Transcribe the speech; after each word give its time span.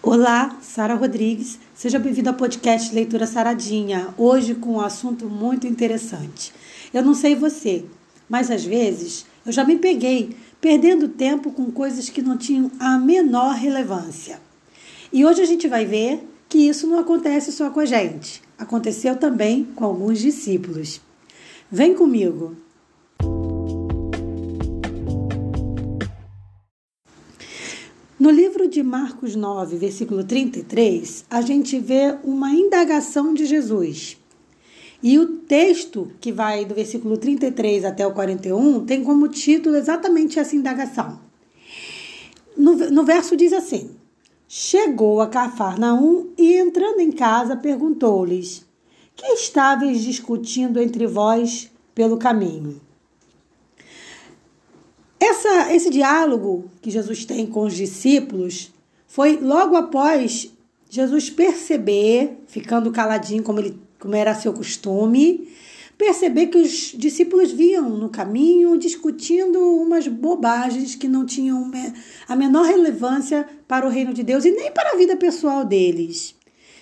Olá, 0.00 0.56
Sara 0.62 0.94
Rodrigues. 0.94 1.58
Seja 1.74 1.98
bem-vindo 1.98 2.28
ao 2.28 2.36
podcast 2.36 2.94
Leitura 2.94 3.26
Saradinha. 3.26 4.14
Hoje 4.16 4.54
com 4.54 4.74
um 4.74 4.80
assunto 4.80 5.26
muito 5.26 5.66
interessante. 5.66 6.54
Eu 6.94 7.04
não 7.04 7.14
sei 7.14 7.34
você, 7.34 7.84
mas 8.28 8.48
às 8.48 8.64
vezes 8.64 9.26
eu 9.44 9.50
já 9.50 9.64
me 9.64 9.76
peguei 9.76 10.36
perdendo 10.60 11.08
tempo 11.08 11.50
com 11.50 11.72
coisas 11.72 12.08
que 12.08 12.22
não 12.22 12.38
tinham 12.38 12.70
a 12.78 12.96
menor 12.96 13.56
relevância. 13.56 14.40
E 15.12 15.26
hoje 15.26 15.42
a 15.42 15.46
gente 15.46 15.66
vai 15.66 15.84
ver 15.84 16.24
que 16.48 16.58
isso 16.58 16.86
não 16.86 17.00
acontece 17.00 17.50
só 17.50 17.68
com 17.68 17.80
a 17.80 17.84
gente. 17.84 18.40
Aconteceu 18.56 19.16
também 19.16 19.64
com 19.74 19.84
alguns 19.84 20.20
discípulos. 20.20 21.00
Vem 21.70 21.92
comigo. 21.92 22.56
No 28.28 28.34
livro 28.34 28.68
de 28.68 28.82
Marcos 28.82 29.34
9, 29.34 29.78
versículo 29.78 30.22
33, 30.22 31.24
a 31.30 31.40
gente 31.40 31.80
vê 31.80 32.14
uma 32.22 32.50
indagação 32.50 33.32
de 33.32 33.46
Jesus. 33.46 34.18
E 35.02 35.18
o 35.18 35.38
texto 35.38 36.12
que 36.20 36.30
vai 36.30 36.66
do 36.66 36.74
versículo 36.74 37.16
33 37.16 37.86
até 37.86 38.06
o 38.06 38.12
41 38.12 38.84
tem 38.84 39.02
como 39.02 39.28
título 39.28 39.76
exatamente 39.76 40.38
essa 40.38 40.54
indagação. 40.54 41.18
No, 42.54 42.74
no 42.90 43.02
verso 43.02 43.34
diz 43.34 43.54
assim: 43.54 43.92
Chegou 44.46 45.22
a 45.22 45.26
Cafarnaum 45.26 46.26
e, 46.36 46.54
entrando 46.58 47.00
em 47.00 47.10
casa, 47.10 47.56
perguntou-lhes: 47.56 48.62
Que 49.16 49.24
estáveis 49.28 50.02
discutindo 50.02 50.78
entre 50.78 51.06
vós 51.06 51.70
pelo 51.94 52.18
caminho? 52.18 52.78
Essa, 55.28 55.74
esse 55.74 55.90
diálogo 55.90 56.70
que 56.80 56.90
Jesus 56.90 57.26
tem 57.26 57.46
com 57.46 57.64
os 57.64 57.74
discípulos 57.74 58.72
foi 59.06 59.36
logo 59.36 59.76
após 59.76 60.50
Jesus 60.88 61.28
perceber, 61.28 62.38
ficando 62.46 62.90
caladinho 62.90 63.42
como, 63.42 63.60
ele, 63.60 63.78
como 63.98 64.16
era 64.16 64.34
seu 64.34 64.54
costume, 64.54 65.46
perceber 65.98 66.46
que 66.46 66.56
os 66.56 66.94
discípulos 66.96 67.52
vinham 67.52 67.90
no 67.90 68.08
caminho 68.08 68.78
discutindo 68.78 69.58
umas 69.58 70.08
bobagens 70.08 70.94
que 70.94 71.06
não 71.06 71.26
tinham 71.26 71.70
a 72.26 72.34
menor 72.34 72.64
relevância 72.64 73.46
para 73.68 73.86
o 73.86 73.90
reino 73.90 74.14
de 74.14 74.22
Deus 74.22 74.46
e 74.46 74.50
nem 74.50 74.72
para 74.72 74.92
a 74.92 74.96
vida 74.96 75.14
pessoal 75.14 75.62
deles, 75.62 76.34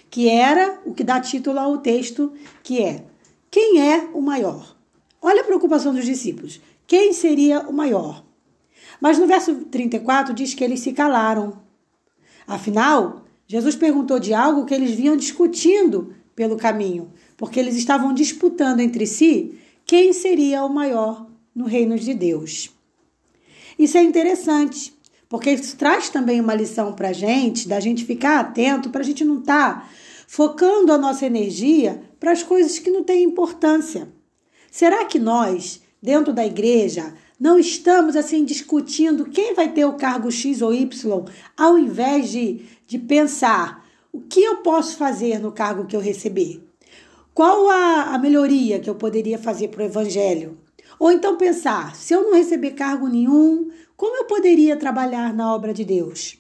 que 0.09 0.29
era 0.29 0.81
o 0.87 0.95
que 0.95 1.03
dá 1.03 1.21
título 1.21 1.59
ao 1.59 1.79
texto, 1.79 2.33
que 2.63 2.81
é 2.81 3.03
quem 3.51 3.81
é 3.81 4.09
o 4.15 4.21
maior? 4.21 4.77
Olha 5.21 5.41
a 5.41 5.45
preocupação 5.45 5.93
dos 5.93 6.05
discípulos. 6.05 6.61
Quem 6.87 7.13
seria 7.13 7.63
o 7.63 7.73
maior? 7.73 8.26
Mas 9.01 9.19
no 9.19 9.27
verso 9.27 9.55
34 9.67 10.35
diz 10.35 10.55
que 10.55 10.65
eles 10.65 10.81
se 10.81 10.93
calaram. 10.93 11.61
Afinal, 12.47 13.25
Jesus 13.47 13.77
perguntou 13.77 14.19
de 14.19 14.33
algo 14.33 14.65
que 14.65 14.75
eles 14.75 14.93
vinham 14.93 15.17
discutindo 15.17 16.15
pelo 16.35 16.57
caminho, 16.57 17.13
porque 17.37 17.59
eles 17.59 17.77
estavam 17.77 18.13
disputando 18.13 18.81
entre 18.81 19.07
si 19.07 19.59
quem 19.85 20.13
seria 20.13 20.65
o 20.65 20.73
maior 20.73 21.27
no 21.55 21.65
reino 21.65 21.99
de 21.99 22.13
Deus. 22.13 22.71
Isso 23.79 23.97
é 23.97 24.03
interessante, 24.03 24.95
porque 25.29 25.51
isso 25.51 25.77
traz 25.77 26.09
também 26.09 26.41
uma 26.41 26.55
lição 26.55 26.93
para 26.93 27.09
a 27.09 27.13
gente, 27.13 27.69
da 27.69 27.81
gente 27.81 28.05
ficar 28.05 28.41
atento, 28.41 28.91
para 28.91 29.01
a 29.01 29.05
gente 29.05 29.25
não 29.25 29.39
estar 29.39 29.81
tá 29.81 29.89
focando 30.27 30.93
a 30.93 30.99
nossa 30.99 31.25
energia 31.25 32.03
para 32.19 32.33
as 32.33 32.43
coisas 32.43 32.79
que 32.79 32.91
não 32.91 33.05
têm 33.05 33.23
importância. 33.23 34.09
Será 34.71 35.05
que 35.05 35.19
nós, 35.19 35.81
dentro 36.03 36.33
da 36.33 36.45
igreja, 36.45 37.15
não 37.39 37.59
estamos 37.59 38.17
assim 38.17 38.45
discutindo 38.45 39.27
quem 39.27 39.55
vai 39.55 39.73
ter 39.73 39.85
o 39.85 39.95
cargo 39.95 40.31
X 40.31 40.63
ou 40.63 40.73
Y, 40.73 41.25
ao 41.57 41.79
invés 41.79 42.31
de, 42.31 42.65
de 42.87 42.99
pensar 42.99 43.87
o 44.11 44.21
que 44.21 44.43
eu 44.43 44.59
posso 44.59 44.97
fazer 44.97 45.39
no 45.39 45.53
cargo 45.53 45.85
que 45.85 45.95
eu 45.95 46.01
receber? 46.01 46.63
Qual 47.35 47.69
a, 47.69 48.15
a 48.15 48.19
melhoria 48.19 48.81
que 48.81 48.89
eu 48.89 48.95
poderia 48.95 49.39
fazer 49.39 49.69
para 49.69 49.83
o 49.83 49.87
evangelho? 49.87 50.57
Ou 50.99 51.13
então 51.13 51.37
pensar, 51.37 51.95
se 51.95 52.15
eu 52.15 52.23
não 52.23 52.35
receber 52.35 52.71
cargo 52.71 53.07
nenhum, 53.07 53.71
como 53.95 54.17
eu 54.17 54.25
poderia 54.25 54.75
trabalhar 54.77 55.35
na 55.35 55.55
obra 55.55 55.75
de 55.75 55.85
Deus? 55.85 56.39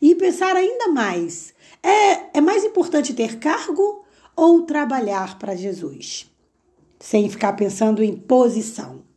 E 0.00 0.16
pensar 0.16 0.56
ainda 0.56 0.88
mais, 0.88 1.54
é, 1.80 2.38
é 2.38 2.40
mais 2.40 2.64
importante 2.64 3.14
ter 3.14 3.38
cargo 3.38 4.04
ou 4.34 4.62
trabalhar 4.62 5.38
para 5.38 5.54
Jesus? 5.54 6.28
Sem 6.98 7.30
ficar 7.30 7.52
pensando 7.52 8.02
em 8.02 8.16
posição. 8.16 9.11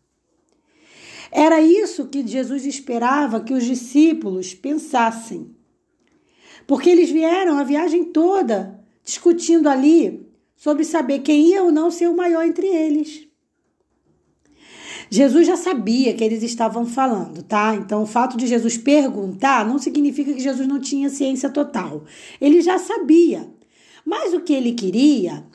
Era 1.37 1.59
isso 1.59 2.07
que 2.07 2.25
Jesus 2.25 2.65
esperava 2.65 3.41
que 3.41 3.53
os 3.53 3.65
discípulos 3.65 4.53
pensassem. 4.53 5.53
Porque 6.65 6.89
eles 6.89 7.09
vieram 7.09 7.57
a 7.57 7.63
viagem 7.65 8.05
toda 8.05 8.79
discutindo 9.03 9.67
ali 9.67 10.25
sobre 10.55 10.85
saber 10.85 11.19
quem 11.19 11.49
ia 11.49 11.61
ou 11.61 11.73
não 11.73 11.91
ser 11.91 12.07
o 12.07 12.15
maior 12.15 12.45
entre 12.45 12.65
eles. 12.65 13.27
Jesus 15.09 15.45
já 15.45 15.57
sabia 15.57 16.13
que 16.13 16.23
eles 16.23 16.41
estavam 16.41 16.85
falando, 16.85 17.43
tá? 17.43 17.75
Então, 17.75 18.03
o 18.03 18.07
fato 18.07 18.37
de 18.37 18.47
Jesus 18.47 18.77
perguntar 18.77 19.67
não 19.67 19.77
significa 19.77 20.33
que 20.33 20.39
Jesus 20.39 20.65
não 20.65 20.79
tinha 20.79 21.09
ciência 21.09 21.49
total. 21.49 22.05
Ele 22.39 22.61
já 22.61 22.79
sabia. 22.79 23.53
Mas 24.05 24.33
o 24.33 24.39
que 24.39 24.53
ele 24.53 24.71
queria 24.71 25.45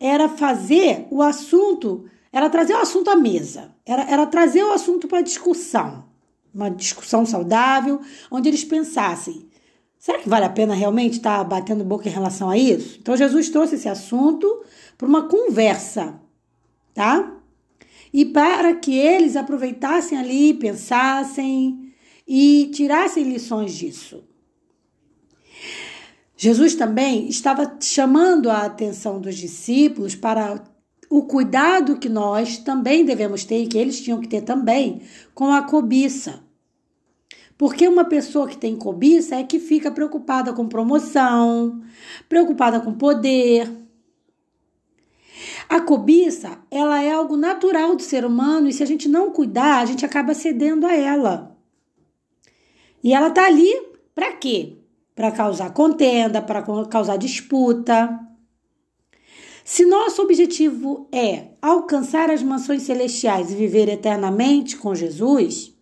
era 0.00 0.28
fazer 0.28 1.06
o 1.08 1.22
assunto 1.22 2.09
era 2.32 2.48
trazer 2.48 2.74
o 2.74 2.78
assunto 2.78 3.10
à 3.10 3.16
mesa, 3.16 3.74
era, 3.84 4.02
era 4.02 4.26
trazer 4.26 4.62
o 4.62 4.72
assunto 4.72 5.08
para 5.08 5.20
discussão, 5.20 6.04
uma 6.54 6.70
discussão 6.70 7.26
saudável, 7.26 8.00
onde 8.30 8.48
eles 8.48 8.64
pensassem: 8.64 9.48
será 9.98 10.18
que 10.18 10.28
vale 10.28 10.44
a 10.44 10.50
pena 10.50 10.74
realmente 10.74 11.14
estar 11.14 11.38
tá 11.38 11.44
batendo 11.44 11.84
boca 11.84 12.08
em 12.08 12.12
relação 12.12 12.48
a 12.48 12.56
isso? 12.56 12.98
Então 13.00 13.16
Jesus 13.16 13.48
trouxe 13.48 13.74
esse 13.74 13.88
assunto 13.88 14.64
para 14.96 15.08
uma 15.08 15.28
conversa, 15.28 16.20
tá? 16.94 17.36
E 18.12 18.24
para 18.24 18.74
que 18.74 18.96
eles 18.96 19.36
aproveitassem 19.36 20.18
ali, 20.18 20.54
pensassem 20.54 21.92
e 22.26 22.70
tirassem 22.72 23.24
lições 23.24 23.74
disso. 23.74 24.24
Jesus 26.36 26.74
também 26.74 27.28
estava 27.28 27.76
chamando 27.80 28.48
a 28.48 28.64
atenção 28.64 29.20
dos 29.20 29.36
discípulos 29.36 30.14
para 30.14 30.62
o 31.10 31.24
cuidado 31.24 31.98
que 31.98 32.08
nós 32.08 32.58
também 32.58 33.04
devemos 33.04 33.44
ter 33.44 33.64
e 33.64 33.66
que 33.66 33.76
eles 33.76 34.00
tinham 34.00 34.20
que 34.20 34.28
ter 34.28 34.42
também 34.42 35.02
com 35.34 35.50
a 35.50 35.60
cobiça. 35.60 36.40
Porque 37.58 37.86
uma 37.88 38.04
pessoa 38.04 38.48
que 38.48 38.56
tem 38.56 38.76
cobiça 38.76 39.34
é 39.34 39.42
que 39.42 39.58
fica 39.58 39.90
preocupada 39.90 40.52
com 40.52 40.68
promoção, 40.68 41.82
preocupada 42.28 42.80
com 42.80 42.94
poder. 42.94 43.68
A 45.68 45.80
cobiça, 45.80 46.58
ela 46.70 47.02
é 47.02 47.10
algo 47.10 47.36
natural 47.36 47.96
do 47.96 48.02
ser 48.02 48.24
humano 48.24 48.68
e 48.68 48.72
se 48.72 48.82
a 48.82 48.86
gente 48.86 49.08
não 49.08 49.32
cuidar, 49.32 49.80
a 49.80 49.86
gente 49.86 50.06
acaba 50.06 50.32
cedendo 50.32 50.86
a 50.86 50.94
ela. 50.94 51.56
E 53.02 53.12
ela 53.12 53.30
tá 53.30 53.46
ali 53.46 53.70
para 54.14 54.32
quê? 54.34 54.78
Para 55.14 55.32
causar 55.32 55.74
contenda, 55.74 56.40
para 56.40 56.62
causar 56.86 57.16
disputa. 57.16 58.29
Se 59.72 59.86
nosso 59.86 60.20
objetivo 60.20 61.06
é 61.12 61.50
alcançar 61.62 62.28
as 62.28 62.42
mansões 62.42 62.82
celestiais 62.82 63.52
e 63.52 63.54
viver 63.54 63.88
eternamente 63.88 64.76
com 64.76 64.96
Jesus, 64.96 65.72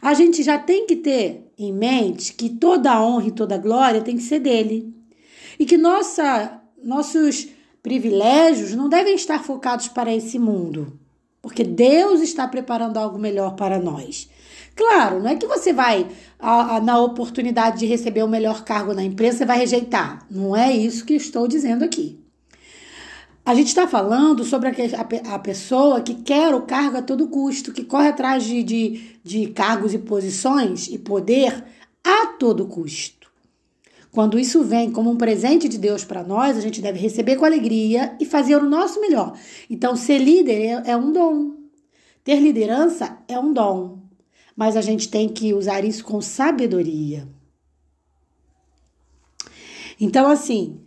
a 0.00 0.14
gente 0.14 0.42
já 0.42 0.58
tem 0.58 0.86
que 0.86 0.96
ter 0.96 1.52
em 1.58 1.74
mente 1.74 2.32
que 2.32 2.48
toda 2.48 2.90
a 2.90 3.04
honra 3.04 3.26
e 3.26 3.32
toda 3.32 3.56
a 3.56 3.58
glória 3.58 4.00
tem 4.00 4.16
que 4.16 4.22
ser 4.22 4.38
dele. 4.38 4.94
E 5.58 5.66
que 5.66 5.76
nossa, 5.76 6.58
nossos 6.82 7.48
privilégios 7.82 8.74
não 8.74 8.88
devem 8.88 9.14
estar 9.14 9.44
focados 9.44 9.88
para 9.88 10.14
esse 10.14 10.38
mundo, 10.38 10.98
porque 11.42 11.64
Deus 11.64 12.22
está 12.22 12.48
preparando 12.48 12.96
algo 12.96 13.18
melhor 13.18 13.56
para 13.56 13.78
nós. 13.78 14.26
Claro, 14.74 15.22
não 15.22 15.28
é 15.28 15.36
que 15.36 15.46
você 15.46 15.70
vai, 15.70 16.06
a, 16.38 16.76
a, 16.76 16.80
na 16.80 16.98
oportunidade 16.98 17.80
de 17.80 17.84
receber 17.84 18.22
o 18.22 18.28
melhor 18.28 18.64
cargo 18.64 18.94
na 18.94 19.04
empresa, 19.04 19.36
você 19.36 19.44
vai 19.44 19.58
rejeitar. 19.58 20.26
Não 20.30 20.56
é 20.56 20.74
isso 20.74 21.04
que 21.04 21.12
estou 21.12 21.46
dizendo 21.46 21.84
aqui. 21.84 22.24
A 23.46 23.54
gente 23.54 23.68
está 23.68 23.86
falando 23.86 24.42
sobre 24.42 24.68
a, 24.68 25.34
a, 25.34 25.38
pessoa 25.38 26.00
que 26.00 26.16
quer 26.16 26.52
o 26.52 26.62
cargo 26.62 26.96
a 26.96 27.02
todo 27.02 27.28
custo, 27.28 27.72
que 27.72 27.84
corre 27.84 28.08
atrás 28.08 28.42
de, 28.42 28.60
de, 28.64 29.18
de 29.22 29.46
cargos 29.46 29.94
e 29.94 29.98
posições 29.98 30.88
e 30.88 30.98
poder 30.98 31.64
a 32.02 32.26
todo 32.26 32.66
custo. 32.66 33.30
Quando 34.10 34.36
isso 34.36 34.64
vem 34.64 34.90
como 34.90 35.12
um 35.12 35.16
presente 35.16 35.68
de 35.68 35.78
Deus 35.78 36.04
para 36.04 36.24
nós, 36.24 36.56
a 36.56 36.60
gente 36.60 36.82
deve 36.82 36.98
receber 36.98 37.36
com 37.36 37.44
alegria 37.44 38.16
e 38.18 38.24
fazer 38.24 38.56
o 38.56 38.68
nosso 38.68 39.00
melhor. 39.00 39.38
Então, 39.70 39.94
ser 39.94 40.18
líder 40.18 40.82
é, 40.84 40.90
é 40.90 40.96
um 40.96 41.12
dom. 41.12 41.54
Ter 42.24 42.40
liderança 42.40 43.16
é 43.28 43.38
um 43.38 43.52
dom. 43.52 44.00
Mas 44.56 44.76
a 44.76 44.80
gente 44.80 45.08
tem 45.08 45.28
que 45.28 45.54
usar 45.54 45.84
isso 45.84 46.04
com 46.04 46.20
sabedoria. 46.20 47.28
Então, 50.00 50.28
assim, 50.28 50.80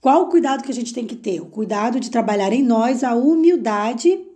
qual 0.00 0.22
o 0.22 0.26
cuidado 0.28 0.62
que 0.62 0.70
a 0.70 0.74
gente 0.74 0.94
tem 0.94 1.06
que 1.06 1.16
ter? 1.16 1.40
O 1.40 1.46
cuidado 1.46 2.00
de 2.00 2.10
trabalhar 2.10 2.52
em 2.52 2.62
nós 2.62 3.04
a 3.04 3.14
humildade 3.14 4.26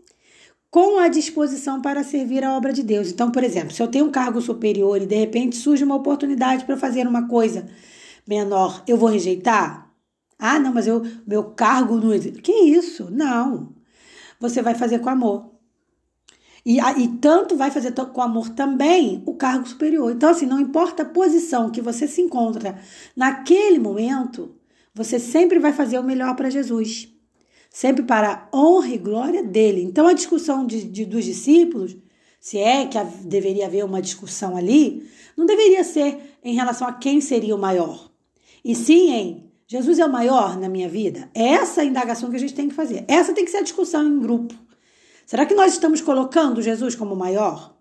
com 0.71 0.99
a 0.99 1.09
disposição 1.09 1.81
para 1.81 2.03
servir 2.03 2.43
a 2.43 2.57
obra 2.57 2.73
de 2.73 2.83
Deus. 2.83 3.09
Então, 3.09 3.31
por 3.31 3.45
exemplo, 3.45 3.73
se 3.73 3.81
eu 3.81 3.87
tenho 3.89 4.07
um 4.07 4.11
cargo 4.11 4.41
superior 4.41 5.01
e 5.01 5.07
de 5.07 5.15
repente 5.15 5.57
surge 5.57 5.85
uma 5.85 5.95
oportunidade 5.95 6.65
para 6.65 6.77
fazer 6.77 7.07
uma 7.07 7.29
coisa 7.29 7.69
menor, 8.27 8.83
eu 8.87 8.97
vou 8.97 9.09
rejeitar? 9.09 9.89
Ah, 10.39 10.59
não, 10.59 10.75
mas 10.75 10.87
eu, 10.87 11.03
meu 11.27 11.45
cargo 11.45 11.97
não. 11.97 12.11
Que 12.19 12.53
isso? 12.53 13.09
Não. 13.11 13.73
Você 14.41 14.61
vai 14.61 14.75
fazer 14.75 14.99
com 14.99 15.09
amor. 15.09 15.55
E, 16.67 16.81
e 16.81 17.09
tanto 17.19 17.57
vai 17.57 17.71
fazer 17.71 17.93
com 17.93 18.21
amor 18.21 18.49
também 18.51 19.23
o 19.27 19.35
cargo 19.35 19.69
superior. 19.69 20.11
Então, 20.11 20.31
assim, 20.31 20.47
não 20.47 20.59
importa 20.59 21.03
a 21.03 21.07
posição 21.07 21.71
que 21.71 21.81
você 21.81 22.09
se 22.09 22.21
encontra 22.21 22.79
naquele 23.15 23.79
momento, 23.79 24.57
você 24.95 25.19
sempre 25.19 25.59
vai 25.59 25.73
fazer 25.73 25.99
o 25.99 26.05
melhor 26.05 26.37
para 26.37 26.49
Jesus. 26.49 27.09
Sempre 27.69 28.05
para 28.05 28.49
a 28.53 28.57
honra 28.57 28.89
e 28.89 28.99
glória 28.99 29.43
dele. 29.43 29.83
Então, 29.83 30.07
a 30.07 30.13
discussão 30.13 30.65
de, 30.65 30.85
de, 30.85 31.05
dos 31.05 31.25
discípulos, 31.25 31.97
se 32.39 32.59
é 32.59 32.87
que 32.87 32.97
deveria 33.25 33.67
haver 33.67 33.85
uma 33.85 34.01
discussão 34.01 34.57
ali, 34.57 35.11
não 35.37 35.45
deveria 35.45 35.83
ser 35.83 36.39
em 36.45 36.55
relação 36.55 36.87
a 36.87 36.93
quem 36.93 37.21
seria 37.21 37.57
o 37.57 37.59
maior. 37.59 38.13
E 38.65 38.77
sim 38.77 39.11
em 39.11 39.51
Jesus 39.67 39.99
é 39.99 40.07
o 40.07 40.13
maior 40.13 40.57
na 40.57 40.69
minha 40.69 40.89
vida? 40.89 41.29
É 41.35 41.43
essa 41.43 41.81
a 41.81 41.85
indagação 41.85 42.31
que 42.31 42.37
a 42.37 42.41
gente 42.41 42.55
tem 42.55 42.69
que 42.69 42.75
fazer. 42.75 43.05
Essa 43.09 43.33
tem 43.33 43.45
que 43.45 43.51
ser 43.51 43.59
a 43.59 43.63
discussão 43.63 44.07
em 44.07 44.21
grupo. 44.21 44.55
Será 45.27 45.45
que 45.45 45.55
nós 45.55 45.73
estamos 45.73 46.01
colocando 46.01 46.63
Jesus 46.63 46.95
como 46.95 47.17
maior? 47.17 47.74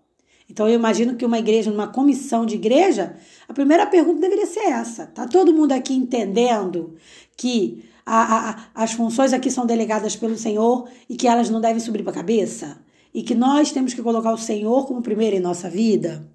Então 0.48 0.68
eu 0.68 0.74
imagino 0.74 1.16
que 1.16 1.24
uma 1.24 1.38
igreja, 1.38 1.70
numa 1.70 1.88
comissão 1.88 2.44
de 2.44 2.54
igreja, 2.54 3.16
a 3.48 3.54
primeira 3.54 3.86
pergunta 3.86 4.20
deveria 4.20 4.46
ser 4.46 4.60
essa. 4.60 5.06
Tá 5.06 5.26
todo 5.26 5.54
mundo 5.54 5.72
aqui 5.72 5.94
entendendo 5.94 6.96
que 7.36 7.84
a, 8.04 8.50
a, 8.50 8.64
as 8.74 8.92
funções 8.92 9.32
aqui 9.32 9.50
são 9.50 9.64
delegadas 9.64 10.14
pelo 10.14 10.36
Senhor 10.36 10.88
e 11.08 11.16
que 11.16 11.26
elas 11.26 11.48
não 11.48 11.60
devem 11.60 11.80
subir 11.80 12.02
para 12.02 12.12
a 12.12 12.16
cabeça? 12.16 12.78
E 13.12 13.22
que 13.22 13.34
nós 13.34 13.72
temos 13.72 13.94
que 13.94 14.02
colocar 14.02 14.32
o 14.32 14.38
Senhor 14.38 14.86
como 14.86 15.00
primeiro 15.00 15.36
em 15.36 15.40
nossa 15.40 15.70
vida? 15.70 16.28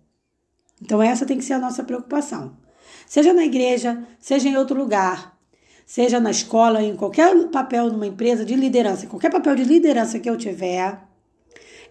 Então 0.81 1.01
essa 1.01 1.25
tem 1.25 1.37
que 1.37 1.43
ser 1.43 1.53
a 1.53 1.59
nossa 1.59 1.83
preocupação. 1.83 2.57
Seja 3.05 3.33
na 3.33 3.43
igreja, 3.43 4.03
seja 4.19 4.47
em 4.49 4.55
outro 4.55 4.77
lugar, 4.77 5.37
seja 5.85 6.19
na 6.19 6.31
escola, 6.31 6.81
em 6.81 6.95
qualquer 6.95 7.35
papel 7.49 7.91
numa 7.91 8.07
empresa 8.07 8.45
de 8.45 8.55
liderança, 8.55 9.07
qualquer 9.07 9.31
papel 9.31 9.55
de 9.55 9.63
liderança 9.63 10.19
que 10.19 10.29
eu 10.29 10.37
tiver, 10.37 10.99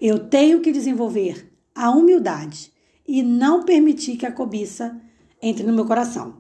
eu 0.01 0.19
tenho 0.19 0.61
que 0.61 0.73
desenvolver 0.73 1.49
a 1.79 1.91
humildade 1.91 2.73
e 3.07 3.23
não 3.23 3.63
permitir 3.63 4.17
que 4.17 4.27
a 4.27 4.33
cobiça 4.33 5.01
entre 5.41 5.65
no 5.65 5.73
meu 5.73 5.87
coração. 5.87 6.37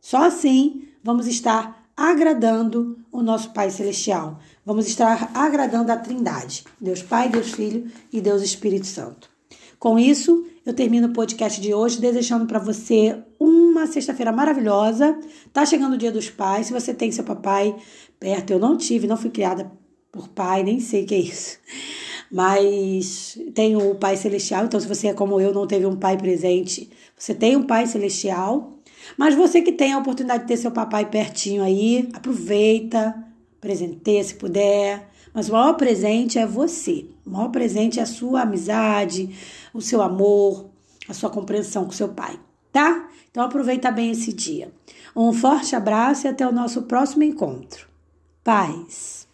Só 0.00 0.24
assim 0.24 0.88
vamos 1.02 1.26
estar 1.26 1.90
agradando 1.96 2.98
o 3.10 3.22
nosso 3.22 3.50
Pai 3.50 3.70
Celestial. 3.70 4.38
Vamos 4.64 4.86
estar 4.86 5.30
agradando 5.34 5.90
a 5.90 5.96
Trindade, 5.96 6.64
Deus 6.80 7.02
Pai, 7.02 7.28
Deus 7.28 7.50
Filho 7.52 7.90
e 8.12 8.20
Deus 8.20 8.42
Espírito 8.42 8.86
Santo. 8.86 9.30
Com 9.78 9.98
isso, 9.98 10.46
eu 10.64 10.74
termino 10.74 11.08
o 11.08 11.12
podcast 11.12 11.60
de 11.60 11.74
hoje 11.74 12.00
desejando 12.00 12.46
para 12.46 12.58
você 12.58 13.20
uma 13.40 13.86
sexta-feira 13.86 14.30
maravilhosa. 14.30 15.18
Tá 15.52 15.66
chegando 15.66 15.94
o 15.94 15.98
Dia 15.98 16.12
dos 16.12 16.30
Pais. 16.30 16.68
Se 16.68 16.72
você 16.72 16.94
tem 16.94 17.10
seu 17.10 17.24
papai 17.24 17.74
perto, 18.20 18.52
eu 18.52 18.60
não 18.60 18.76
tive, 18.76 19.08
não 19.08 19.16
fui 19.16 19.30
criada 19.30 19.72
por 20.12 20.28
pai, 20.28 20.62
nem 20.62 20.78
sei 20.78 21.02
o 21.02 21.06
que 21.06 21.14
é 21.14 21.18
isso. 21.18 21.58
Mas 22.32 23.38
tenho 23.54 23.90
o 23.90 23.94
Pai 23.94 24.16
Celestial, 24.16 24.64
então 24.64 24.80
se 24.80 24.88
você 24.88 25.08
é 25.08 25.14
como 25.14 25.38
eu, 25.38 25.52
não 25.52 25.66
teve 25.66 25.84
um 25.84 25.96
pai 25.96 26.16
presente, 26.16 26.88
você 27.14 27.34
tem 27.34 27.56
um 27.56 27.62
Pai 27.62 27.86
Celestial. 27.86 28.78
Mas 29.18 29.34
você 29.34 29.60
que 29.60 29.72
tem 29.72 29.92
a 29.92 29.98
oportunidade 29.98 30.44
de 30.44 30.48
ter 30.48 30.56
seu 30.56 30.70
papai 30.70 31.10
pertinho 31.10 31.62
aí, 31.62 32.08
aproveita, 32.14 33.14
presenteia 33.60 34.24
se 34.24 34.34
puder. 34.34 35.10
Mas 35.34 35.48
o 35.48 35.52
maior 35.52 35.74
presente 35.74 36.38
é 36.38 36.46
você. 36.46 37.06
O 37.26 37.30
maior 37.30 37.48
presente 37.48 38.00
é 38.00 38.02
a 38.02 38.06
sua 38.06 38.42
amizade, 38.42 39.36
o 39.74 39.82
seu 39.82 40.00
amor, 40.00 40.70
a 41.08 41.12
sua 41.12 41.28
compreensão 41.28 41.84
com 41.84 41.92
seu 41.92 42.08
pai, 42.08 42.38
tá? 42.72 43.10
Então 43.30 43.44
aproveita 43.44 43.90
bem 43.90 44.10
esse 44.10 44.32
dia. 44.32 44.72
Um 45.14 45.32
forte 45.32 45.76
abraço 45.76 46.26
e 46.26 46.28
até 46.28 46.46
o 46.46 46.52
nosso 46.52 46.82
próximo 46.82 47.22
encontro. 47.22 47.86
Paz. 48.42 49.31